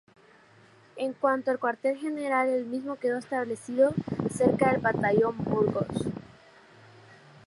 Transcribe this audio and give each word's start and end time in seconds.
En 0.95 1.13
cuanto 1.13 1.51
al 1.51 1.59
cuartel 1.59 1.95
general, 1.95 2.49
el 2.49 2.65
mismo 2.65 2.95
quedó 2.95 3.19
establecido 3.19 3.93
cerca 4.33 4.71
del 4.71 4.81
batallón 4.81 5.37
Burgos. 5.37 5.85